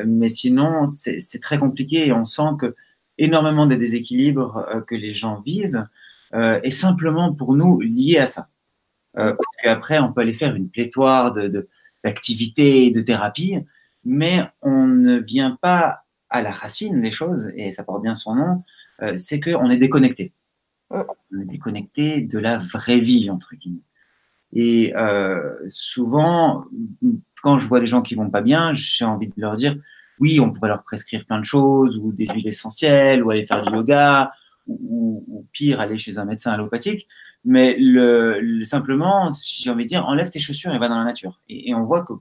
[0.05, 2.75] mais sinon, c'est très compliqué et on sent que
[3.17, 6.00] énormément des déséquilibres que les gens vivent euh,
[6.33, 8.47] est simplement pour nous lié à ça.
[9.17, 11.67] Euh, parce qu'après, on peut aller faire une pléthore de,
[12.03, 13.57] d'activités, de, de thérapies,
[14.05, 18.35] mais on ne vient pas à la racine des choses, et ça porte bien son
[18.35, 18.63] nom,
[19.01, 20.33] euh, c'est qu'on est déconnecté.
[20.89, 23.79] On est déconnecté de la vraie vie, entre guillemets.
[24.53, 26.65] Et euh, souvent,
[27.41, 29.77] quand je vois des gens qui vont pas bien, j'ai envie de leur dire,
[30.19, 33.63] oui, on pourrait leur prescrire plein de choses, ou des huiles essentielles, ou aller faire
[33.63, 34.31] du yoga,
[34.67, 37.07] ou, pire, aller chez un médecin allopathique.
[37.45, 41.41] Mais le, simplement, j'ai envie de dire, enlève tes chaussures et va dans la nature.
[41.49, 42.13] Et, on voit que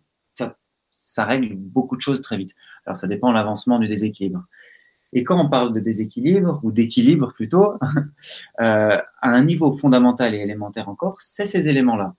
[0.93, 2.55] ça, règle beaucoup de choses très vite.
[2.85, 4.45] Alors, ça dépend de l'avancement du déséquilibre.
[5.13, 7.75] Et quand on parle de déséquilibre ou d'équilibre plutôt,
[8.61, 12.15] euh, à un niveau fondamental et élémentaire encore, c'est ces éléments-là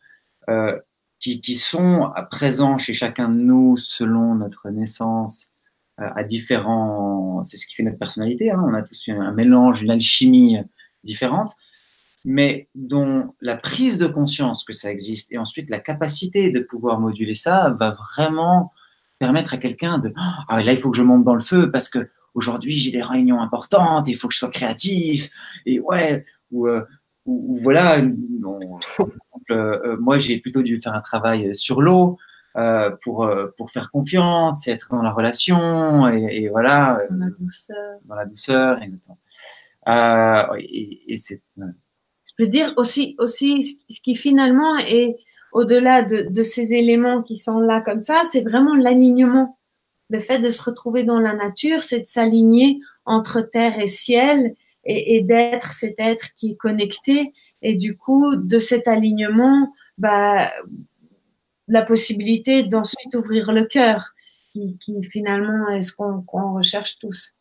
[0.49, 0.77] euh,
[1.19, 5.50] qui, qui, sont présents chez chacun de nous selon notre naissance
[6.15, 7.43] à différents.
[7.43, 8.51] C'est ce qui fait notre personnalité.
[8.51, 10.57] Hein, on a tous un mélange, une alchimie
[11.03, 11.55] différente,
[12.25, 16.99] mais dont la prise de conscience que ça existe et ensuite la capacité de pouvoir
[16.99, 18.73] moduler ça va vraiment
[19.17, 21.89] permettre à quelqu'un de ah là il faut que je monte dans le feu parce
[21.89, 25.29] que aujourd'hui j'ai des réunions importantes, il faut que je sois créatif,
[25.65, 26.83] et ouais, ou, euh,
[27.25, 27.99] ou, voilà,
[29.51, 32.17] euh, moi j'ai plutôt dû faire un travail sur l'eau
[32.57, 37.01] euh, pour, pour faire confiance, être dans la relation, et, voilà.
[37.09, 37.99] Dans la douceur.
[38.05, 38.79] Dans la douceur,
[40.57, 41.41] et, et c'est.
[41.57, 45.17] Je peux dire aussi, aussi ce qui finalement est
[45.51, 49.57] au-delà de, de ces éléments qui sont là comme ça, c'est vraiment l'alignement
[50.11, 54.55] le fait de se retrouver dans la nature, c'est de s'aligner entre terre et ciel
[54.83, 57.33] et, d'être cet être qui est connecté.
[57.61, 60.51] Et du coup, de cet alignement, bah,
[61.71, 64.13] la possibilité d'ensuite ouvrir le cœur,
[64.53, 64.77] qui,
[65.09, 67.33] finalement est ce qu'on recherche tous.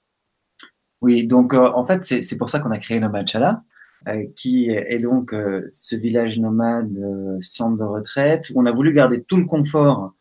[1.00, 3.62] Oui, donc euh, en fait, c'est pour ça qu'on a créé Nomad Chala,
[4.06, 6.96] euh, qui est donc euh, ce village nomade,
[7.40, 10.14] centre de retraite, où on a voulu garder tout le confort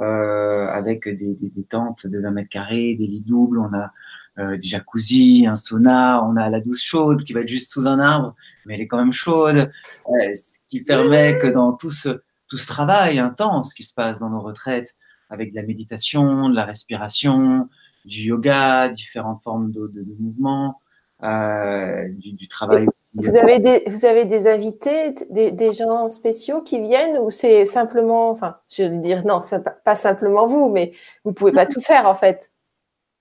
[0.00, 1.36] euh, avec des,
[1.68, 3.92] tentes de 20 mètres carrés, des lits doubles, on a
[4.38, 7.86] euh, des jacuzzi, un sauna, on a la douce chaude qui va être juste sous
[7.86, 9.70] un arbre, mais elle est quand même chaude,
[10.08, 14.18] euh, ce qui permet que dans tout ce, tout ce travail intense qui se passe
[14.18, 14.94] dans nos retraites,
[15.30, 17.70] avec de la méditation, de la respiration,
[18.04, 20.78] du yoga, différentes formes de, de, de mouvement,
[21.22, 26.60] euh, du, du, travail vous avez des, vous avez des invités, des, des gens spéciaux
[26.60, 30.92] qui viennent ou c'est simplement, enfin, je veux dire, non, c'est pas simplement vous, mais
[31.24, 32.52] vous pouvez pas tout faire en fait.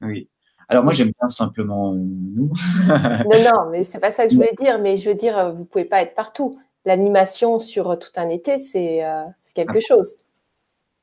[0.02, 0.28] Oui.
[0.68, 2.52] Alors moi j'aime bien simplement nous.
[2.90, 5.52] non, non, mais c'est pas ça que je voulais dire, mais je veux dire, euh,
[5.54, 6.60] vous pouvez pas être partout.
[6.86, 10.16] L'animation sur tout un été, c'est euh, quelque chose.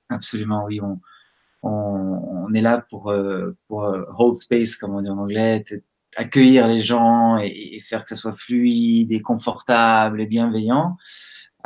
[0.09, 0.81] Absolument, oui.
[0.81, 0.99] On,
[1.63, 3.15] on, on, est là pour,
[3.67, 5.63] pour hold space, comme on dit en anglais,
[6.17, 10.97] accueillir les gens et, faire que ce soit fluide et confortable et bienveillant.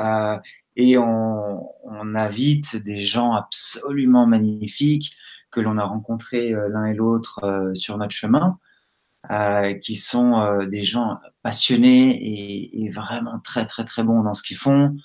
[0.01, 0.39] Euh,
[0.77, 5.15] et on, on, invite des gens absolument magnifiques
[5.51, 8.59] que l'on a rencontrés euh, l'un et l'autre euh, sur notre chemin,
[9.31, 14.35] euh, qui sont euh, des gens passionnés et, et, vraiment très très très bons dans
[14.35, 14.97] ce qu'ils font.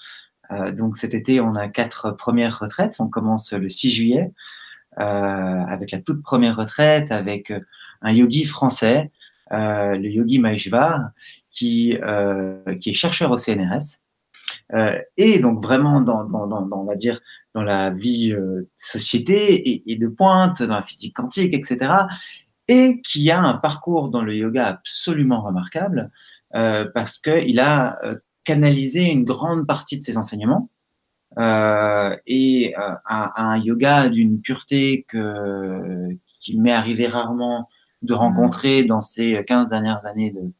[0.73, 2.95] donc cet été, on a quatre premières retraites.
[2.99, 4.31] On commence le 6 juillet
[4.95, 7.53] avec la toute première retraite avec
[8.01, 9.11] un yogi français
[9.53, 11.11] euh, le yogi Maheshwar,
[11.51, 13.99] qui, euh, qui est chercheur au CNRS,
[14.73, 17.19] euh, et donc vraiment dans, dans, dans, on va dire,
[17.53, 18.35] dans la vie
[18.75, 21.91] société et, et, de pointe, dans la physique quantique, etc.,
[22.67, 26.11] et qui a un parcours dans le yoga absolument remarquable,
[26.51, 27.99] parce qu'il a
[28.43, 30.69] canalisé une grande partie de ses enseignements
[31.37, 36.07] euh, et euh, à, un yoga d'une pureté que,
[36.39, 37.69] qui m'est arrivé rarement
[38.01, 40.51] de rencontrer dans ces 15 dernières années de,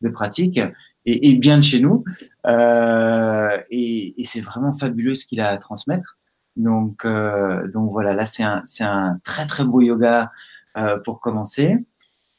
[0.00, 0.58] de pratique
[1.04, 2.04] et, et, bien de chez nous.
[2.46, 6.18] Euh, et, et c'est vraiment fabuleux ce qu'il a à transmettre.
[6.56, 10.32] Donc, euh, donc voilà, là c'est un, c'est un très très beau yoga
[10.76, 11.76] euh, pour commencer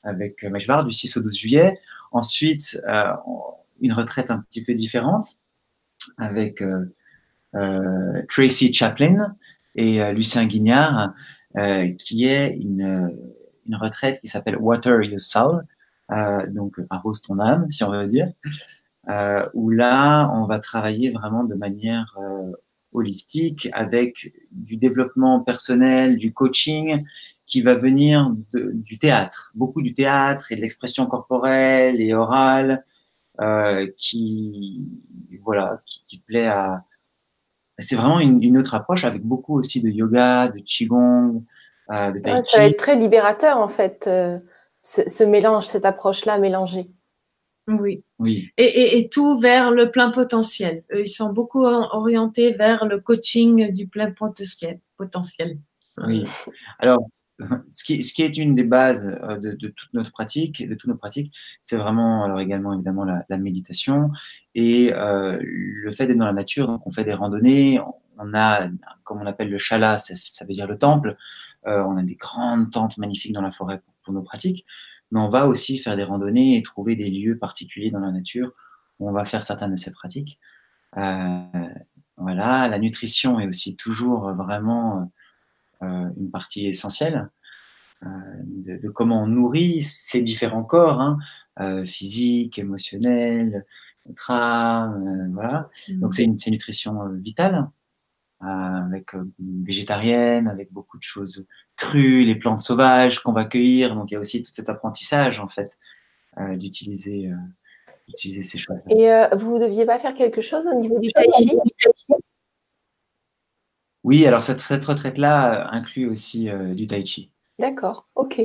[0.04, 1.80] avec Meshvar du 6 au 12 juillet.
[2.12, 3.14] Ensuite, euh,
[3.82, 5.38] une retraite un petit peu différente
[6.18, 6.96] avec euh,
[7.56, 9.36] euh, Tracy Chaplin
[9.76, 11.14] et Lucien Guignard,
[12.00, 13.16] qui est une
[13.74, 15.64] retraite qui s'appelle Water Your Soul,
[16.12, 18.32] euh, donc arrose ton âme, si on veut dire,
[19.10, 22.52] euh, où là, on va travailler vraiment de manière euh,
[22.98, 27.04] holistique avec du développement personnel, du coaching
[27.46, 32.86] qui va venir de, du théâtre, beaucoup du théâtre et de l'expression corporelle et orale,
[33.40, 34.86] euh, qui
[35.44, 36.84] voilà, qui, qui plaît à.
[37.80, 41.44] C'est vraiment une, une, autre approche avec beaucoup aussi de yoga, de qigong,
[41.92, 44.38] euh, ça va être très libérateur en fait, euh,
[44.84, 46.90] ce, mélange, cette approche-là mélangée.
[47.68, 48.04] Oui.
[48.20, 48.50] oui.
[48.58, 50.84] Et, et, tout vers le plein potentiel.
[50.94, 54.80] Ils sont beaucoup orientés vers le coaching du plein potentiel.
[54.96, 55.58] potentiel.
[55.98, 56.26] Oui.
[56.80, 57.08] Alors,
[57.70, 60.76] ce qui, ce qui, est une des bases euh, de, de, toute notre pratique, de
[60.76, 64.12] toutes nos pratiques, c'est vraiment, alors également évidemment la, la méditation
[64.56, 66.68] et euh, le fait d'être dans la nature.
[66.68, 67.80] Donc, on fait des randonnées,
[68.18, 68.68] on a,
[69.04, 71.18] comme on appelle le chala, ça, ça veut dire le temple.
[71.68, 74.66] Euh, on a des grandes tentes magnifiques dans la forêt pour, nos pratiques,
[75.12, 78.52] mais on va aussi faire des randonnées et trouver des lieux particuliers dans la nature
[79.00, 80.40] où on va faire certaines de ces pratiques.
[80.98, 81.42] Euh,
[82.18, 85.12] voilà, la nutrition est aussi toujours vraiment
[85.84, 87.30] euh, une partie essentielle.
[88.02, 91.20] de, comment on nourrit ces différents corps, hein,
[91.86, 93.66] physique, émotionnel,
[94.08, 95.70] notre âme, voilà.
[95.90, 96.00] Mmh.
[96.00, 97.70] Donc c'est une, une, nutrition vitale.
[98.40, 101.46] Avec végétarienne, avec beaucoup de choses
[101.76, 103.96] crues, les plantes sauvages qu'on va cueillir.
[103.96, 105.78] Donc il y a aussi tout cet apprentissage en fait
[106.56, 107.32] d'utiliser
[108.08, 108.80] utiliser ces choses.
[108.86, 109.32] -là.
[109.34, 111.58] Et vous ne deviez pas faire quelque chose au niveau du tai chi?
[114.04, 117.30] Oui, alors cette, retraite-là inclut aussi du tai chi.
[117.60, 118.42] D'accord, ok.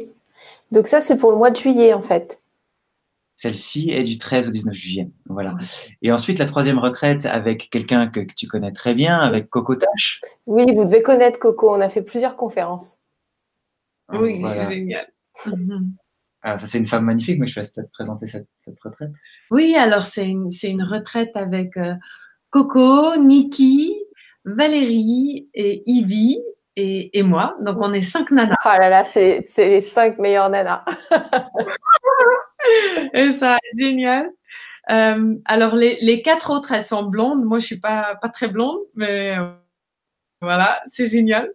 [0.71, 2.42] Donc ça, c'est pour le mois de juillet en fait.
[3.37, 5.09] Celle-ci est du 13 au 19 juillet.
[5.27, 5.57] Voilà.
[6.03, 10.21] Et ensuite, la troisième retraite avec quelqu'un que, tu connais très bien, avec Coco Tache.
[10.47, 11.75] Oui, vous devez connaître Coco.
[11.75, 12.99] On a fait plusieurs conférences.
[14.13, 15.07] oui, génial.
[16.43, 18.47] Ah, ça, c'est une femme magnifique, mais je vais peut-être présenter cette,
[18.83, 19.13] retraite.
[19.53, 21.95] Oui, alors c'est une, une, retraite avec euh,
[22.51, 23.97] Coco, Niki,
[24.45, 26.43] Valérie et Ivy
[26.75, 27.57] et, et, moi.
[27.61, 28.57] Donc, on est cinq nanas.
[28.65, 30.85] Oh là là, c'est les cinq meilleures nanas.
[33.15, 34.31] et ça, génial.
[34.91, 37.45] Euh, alors, les, quatre autres, elles sont blondes.
[37.45, 39.53] Moi, je suis pas, très blonde, mais euh,
[40.41, 41.51] voilà, c'est génial.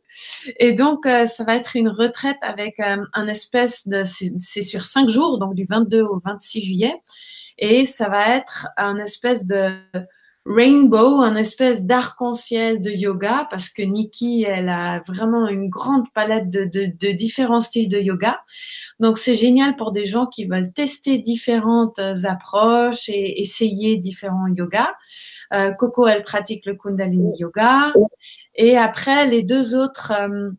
[0.58, 5.10] Et donc, euh, ça va être une retraite avec un espèce de, c'est sur cinq
[5.10, 6.96] jours, donc du 22 au 26 juillet.
[7.58, 9.72] Et ça va être un espèce de
[10.48, 16.50] rainbow, un espèce d'arc-en-ciel de yoga, parce que Nikki, elle a vraiment une grande palette
[16.50, 18.40] de, de, de différents styles de yoga.
[19.00, 24.94] Donc, c'est génial pour des gens qui veulent tester différentes approches et essayer différents yogas.
[25.54, 27.94] Euh, Coco, elle pratique le Kundalini Yoga.
[28.56, 30.52] Et après, les deux autres euh,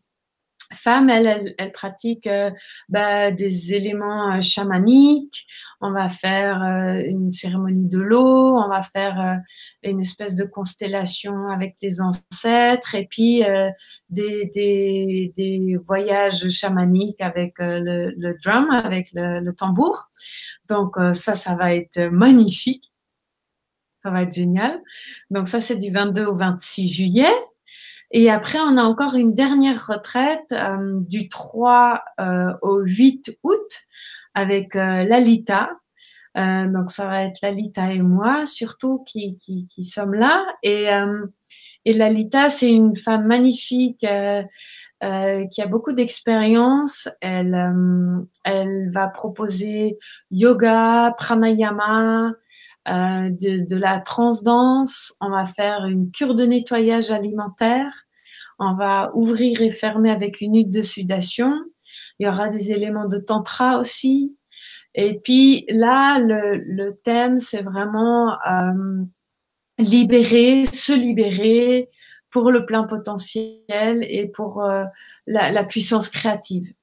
[0.73, 2.51] femmes, elles, elles, pratiquent euh,
[2.89, 5.45] bah, des éléments euh, chamaniques.
[5.81, 6.61] On va faire
[7.07, 9.39] une cérémonie de l'eau, on va faire
[9.83, 13.43] une espèce de constellation avec les ancêtres et puis
[14.09, 20.09] des, des, des, voyages chamaniques avec le, le, drum, avec le, le tambour.
[20.67, 22.91] Donc ça, ça va être magnifique.
[24.03, 24.81] Ça va être génial.
[25.29, 27.31] Donc ça, c'est du 22 au 26 juillet.
[28.11, 33.85] Et après, on a encore une dernière retraite euh, du 3 euh, au 8 août
[34.33, 35.71] avec euh, Lalita.
[36.35, 40.45] Donc, ça va être Lalita et moi, surtout, qui, qui, qui sommes là.
[40.63, 40.85] Et,
[41.83, 44.07] et Lalita, c'est une femme magnifique qui
[45.01, 47.09] a beaucoup d'expérience.
[47.19, 47.61] Elle,
[48.45, 49.97] elle va proposer
[50.31, 52.31] yoga, pranayama,
[52.87, 58.05] euh, de, de, la transdanse, on va faire une cure de nettoyage alimentaire,
[58.57, 61.53] on va ouvrir et fermer avec une huile de sudation,
[62.19, 64.35] il y aura des éléments de tantra aussi.
[64.95, 69.03] Et puis là, le, le thème, c'est vraiment euh,
[69.77, 71.89] libérer, se libérer
[72.31, 74.85] pour le plein potentiel et pour euh,
[75.27, 76.73] la, la, puissance créative.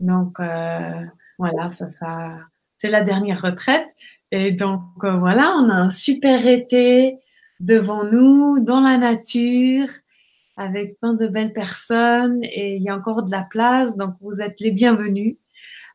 [0.00, 0.38] Donc
[1.38, 2.38] voilà, ça, ça
[2.82, 3.86] c'est la dernière retraite.
[4.32, 7.18] Et donc euh, voilà, on a un super été
[7.60, 9.86] devant nous, dans la nature,
[10.56, 13.96] avec plein de belles personnes et il y a encore de la place.
[13.96, 15.36] Donc vous êtes les bienvenus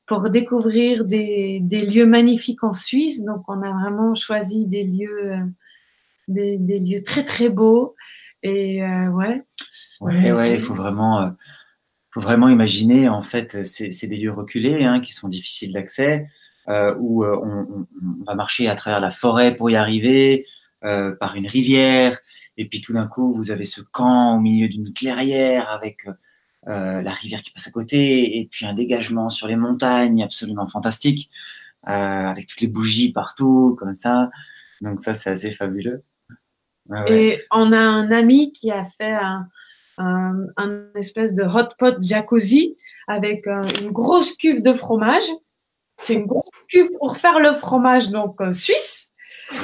[0.05, 3.23] pour découvrir des, lieux magnifiques en Suisse.
[3.23, 5.45] Donc on a vraiment choisi des lieux, euh,
[6.27, 7.95] des, lieux très très beaux.
[8.43, 9.43] Et euh, ouais.
[9.99, 11.29] Ouais, ouais, il faut vraiment, euh,
[12.11, 13.09] faut vraiment imaginer.
[13.09, 16.25] En fait, c'est des lieux reculés hein, qui sont difficiles d'accès euh,
[16.67, 17.87] où euh, on,
[18.19, 20.45] on, va marcher à travers la forêt pour y arriver,
[20.83, 22.19] euh, par une rivière,
[22.55, 26.05] et puis tout d'un coup, vous avez ce camp au milieu d'une clairière avec
[26.67, 30.67] euh, la rivière qui passe à côté, et puis un dégagement sur les montagnes absolument
[30.67, 31.31] fantastique,
[31.87, 34.29] euh, avec toutes les bougies partout, comme ça.
[34.81, 36.03] Donc ça, c'est assez fabuleux.
[36.89, 39.47] Ouais, et on a un ami qui a fait un,
[39.97, 42.77] un espèce de hot pot jacuzzi
[43.07, 43.47] avec
[43.81, 45.31] une grosse cuve de fromage
[46.01, 49.11] c'est une grosse cuve pour faire le fromage donc euh, suisse.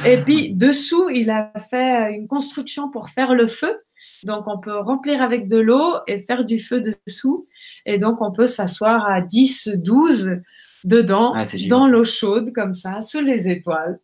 [0.06, 3.84] Et puis dessous, il a fait une construction pour faire le feu.
[4.24, 7.48] Donc on peut remplir avec de l'eau et faire du feu dessous.
[7.86, 10.38] Et donc on peut s'asseoir à 10, 12
[10.84, 14.00] dedans, ah, dans l'eau chaude comme ça, sous les étoiles.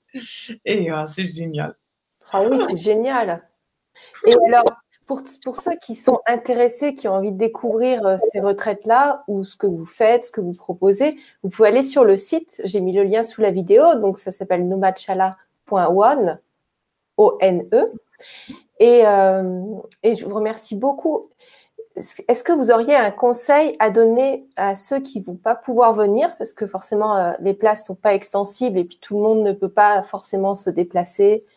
[0.66, 1.76] Et oh, c'est génial.
[2.32, 3.42] Ah oui, c'est génial.
[4.26, 4.78] Et alors,
[5.44, 9.58] pour, ceux qui sont intéressés, qui ont envie de découvrir euh, ces retraites-là ou ce
[9.58, 12.62] que vous faites, ce que vous proposez, vous pouvez aller sur le site.
[12.64, 13.96] J'ai mis le lien sous la vidéo.
[13.96, 16.40] Donc, ça s'appelle nomadchala.one,
[17.18, 17.92] O-N-E.
[18.80, 19.64] Et, euh,
[20.04, 21.32] et je vous remercie beaucoup.
[22.28, 25.94] Est-ce que vous auriez un conseil à donner à ceux qui ne vont pas pouvoir
[25.94, 26.38] venir?
[26.38, 29.42] Parce que forcément, euh, les places ne sont pas extensibles et puis tout le monde
[29.42, 31.48] ne peut pas forcément se déplacer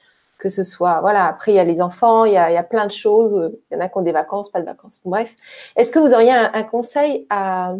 [0.42, 2.56] que ce soit, voilà, après il y a les enfants, il y a, il y
[2.56, 5.00] a plein de choses, il y en a qui ont des vacances, pas de vacances,
[5.04, 5.36] bref.
[5.76, 7.74] Est-ce que vous auriez un, un conseil à,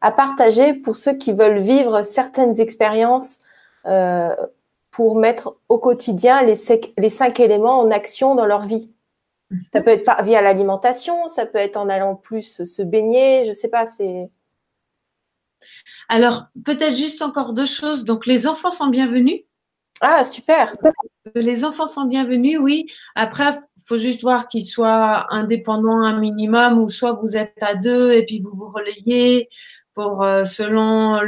[0.00, 3.40] à partager pour ceux qui veulent vivre certaines expériences
[3.84, 4.34] euh,
[4.90, 6.54] pour mettre au quotidien les,
[6.96, 8.90] les, cinq éléments en action dans leur vie?
[9.50, 9.60] Mhm.
[9.74, 13.68] Ça peut être via l'alimentation, ça peut être en allant plus se baigner, je sais
[13.68, 14.30] pas, c'est.
[16.08, 18.06] Alors, peut-être juste encore deux choses.
[18.06, 19.42] Donc, les enfants sont bienvenus.
[20.00, 20.76] Ah, super.
[21.34, 22.86] Les enfants sont bienvenus, oui.
[23.14, 27.74] Après, il faut juste voir qu'ils soient indépendants un minimum, ou soit vous êtes à
[27.74, 29.48] deux et puis vous vous relayez
[29.94, 31.20] pour euh, selon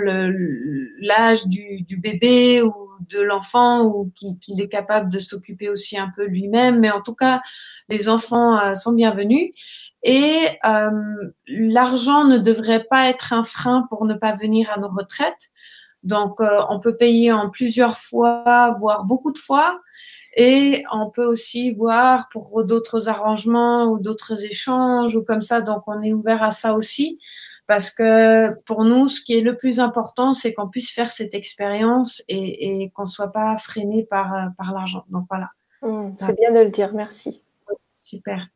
[1.00, 2.72] l'âge du, bébé ou
[3.08, 6.78] de l'enfant ou qu'il est capable de s'occuper aussi un peu lui-même.
[6.78, 7.40] Mais en tout cas,
[7.88, 9.50] les enfants euh, sont bienvenus.
[10.04, 10.90] Et euh,
[11.48, 15.50] l'argent ne devrait pas être un frein pour ne pas venir à nos retraites.
[16.02, 19.80] Donc, euh, on peut payer en plusieurs fois, voire beaucoup de fois.
[20.36, 25.60] Et on peut aussi voir pour d'autres arrangements ou d'autres échanges ou comme ça.
[25.60, 27.18] Donc, on est ouvert à ça aussi.
[27.66, 31.34] Parce que pour nous, ce qui est le plus important, c'est qu'on puisse faire cette
[31.34, 35.04] expérience et, et qu'on ne soit pas freiné par, par l'argent.
[35.10, 35.50] Donc, voilà.
[35.82, 36.92] Mmh, c'est bien de le dire.
[36.94, 37.42] Merci.
[38.02, 38.48] Super.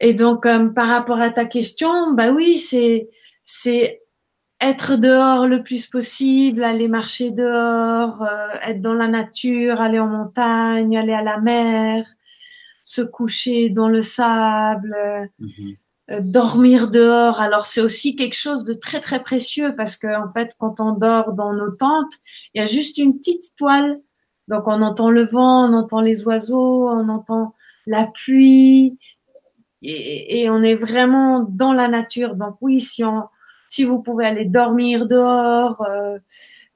[0.00, 3.08] Et donc, euh, par rapport à ta question, bah oui, c'est,
[3.44, 4.02] c'est
[4.60, 10.08] être dehors le plus possible, aller marcher dehors, euh, être dans la nature, aller en
[10.08, 12.04] montagne, aller à la mer,
[12.82, 15.76] se coucher dans le sable, mhm.
[16.10, 17.40] euh, dormir dehors.
[17.40, 20.92] Alors c'est aussi quelque chose de très très précieux parce que en fait quand on
[20.92, 22.14] dort dans nos tentes,
[22.54, 24.00] il y a juste une petite toile.
[24.48, 27.54] Donc on entend le vent, on entend les oiseaux, on entend
[27.86, 28.98] la pluie
[29.82, 32.34] et, et on est vraiment dans la nature.
[32.34, 33.28] Donc oui, si on
[33.68, 36.18] si vous pouvez aller dormir dehors, euh,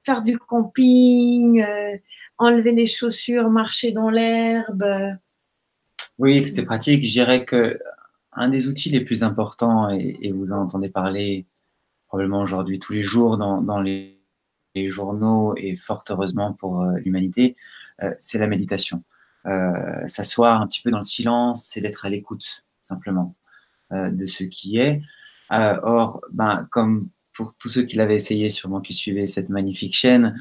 [0.03, 1.97] faire du camping, euh,
[2.37, 4.85] enlever les chaussures, marcher dans l'herbe.
[6.19, 7.03] Oui, c'est pratique.
[7.03, 7.79] Je dirais que
[8.33, 11.45] un des outils les plus importants, et, vous en entendez parler
[12.07, 14.19] probablement aujourd'hui tous les jours dans, les,
[14.75, 17.55] journaux et fort heureusement pour euh, l'humanité,
[18.19, 19.03] c'est la méditation.
[20.07, 23.35] S'asseoir un petit peu dans le silence, c'est d'être à l'écoute simplement
[23.91, 25.01] de ce qui est.
[25.53, 29.95] Euh, or, ben, comme pour tous ceux qui l'avaient essayé, sûrement qui suivaient cette magnifique
[29.95, 30.39] chaîne,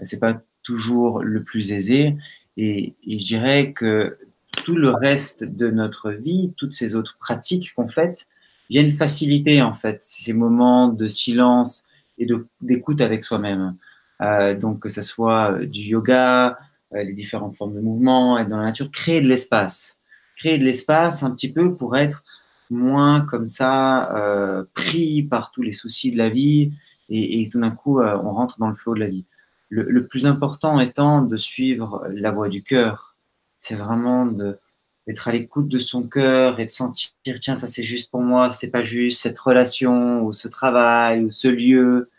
[0.00, 2.16] c'est pas toujours le plus aisé.
[2.56, 4.18] Et, je dirais que
[4.64, 8.26] tout le reste de notre vie, toutes ces autres pratiques qu'on fait,
[8.68, 11.84] viennent faciliter en fait ces moments de silence
[12.18, 12.26] et
[12.60, 13.76] d'écoute avec soi-même.
[14.20, 16.58] Euh, donc que ce soit du yoga,
[16.94, 19.98] euh, les différentes formes de mouvement, être dans la nature, créer de l'espace.
[20.36, 22.24] Créer de l'espace un petit peu pour être
[22.70, 26.72] moins comme ça euh, pris par tous les soucis de la vie
[27.08, 29.24] et, tout d'un coup euh, on rentre dans le flot de la vie.
[29.68, 33.16] Le, plus important étant de suivre la voie du cœur.
[33.56, 38.10] C'est vraiment d'être à l'écoute de son cœur et de sentir tiens ça c'est juste
[38.10, 42.10] pour moi, c'est pas juste cette relation ou ce travail ou ce lieu.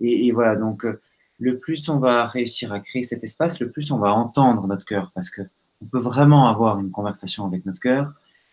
[0.00, 1.00] Et, voilà donc euh,
[1.38, 4.84] le plus on va réussir à créer cet espace, le plus on va entendre notre
[4.84, 5.42] cœur parce que
[5.82, 8.12] on peut vraiment avoir une conversation avec notre cœur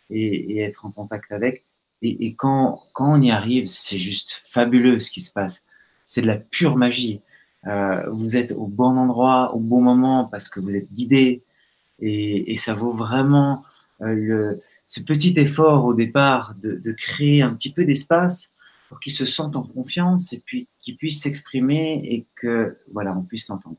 [0.10, 1.66] et, être en contact avec.
[2.02, 5.64] Et, quand, quand on y arrive, c'est juste fabuleux ce qui se passe.
[6.04, 7.22] C'est de la pure magie.
[7.66, 11.44] Euh, vous êtes au bon endroit, au bon moment, parce que vous êtes guidé.
[12.00, 13.64] Et, ça vaut vraiment
[14.02, 18.52] euh, le, ce petit effort au départ de, créer un petit peu d'espace
[18.88, 23.22] pour qu'ils se sentent en confiance et puis qu'ils puissent s'exprimer et que voilà, on
[23.22, 23.76] puisse l'entendre.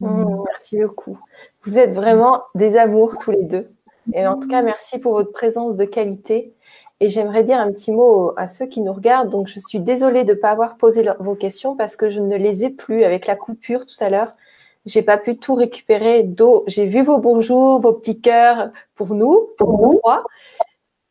[0.00, 1.18] Mmh, merci beaucoup.
[1.62, 3.68] Vous êtes vraiment des amours tous les deux.
[4.14, 6.54] Et en tout cas, merci pour votre présence de qualité.
[7.00, 9.30] Et j'aimerais dire un petit mot à ceux qui nous regardent.
[9.30, 12.36] Donc, je suis désolée de ne pas avoir posé vos questions parce que je ne
[12.36, 14.32] les ai plus avec la coupure tout à l'heure.
[14.84, 16.64] J'ai pas pu tout récupérer d'eau.
[16.66, 20.24] J'ai vu vos bonjours, vos petits cœurs pour nous, pour nous trois.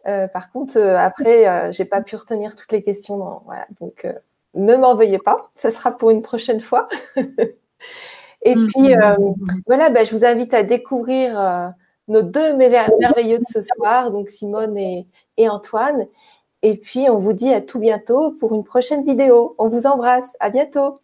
[0.07, 3.41] Euh, par contre, euh, après, euh, j'ai pas pu retenir toutes les questions.
[3.45, 4.13] voilà, donc, euh,
[4.55, 5.49] ne m'en veuillez pas.
[5.55, 6.87] Ce sera pour une prochaine fois.
[8.43, 8.67] Et mmh.
[8.67, 8.95] puis,
[9.65, 11.73] voilà, bah, je vous invite à découvrir
[12.07, 15.05] nos deux merveilleux de ce soir, donc Simone et,
[15.49, 16.05] Antoine.
[16.63, 19.55] Et puis, on vous dit à tout bientôt pour une prochaine vidéo.
[19.57, 20.35] On vous embrasse.
[20.39, 20.95] À bientôt.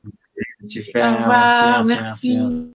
[0.67, 1.11] Super.
[1.11, 1.85] Au revoir.
[1.85, 2.71] merci.